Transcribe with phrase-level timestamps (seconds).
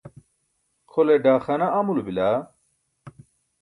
[0.91, 2.27] kʰole daaxaana amulo bila?